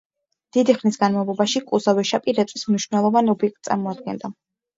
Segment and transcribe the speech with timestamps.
[0.55, 4.33] დიდი ხნის განმავლობაში კუზა ვეშაპი რეწვის მნიშვნელოვან ობიექტს წარმოადგენდა.